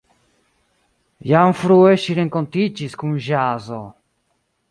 [1.31, 3.81] Jam frue ŝi renkontiĝis kun ĵazo.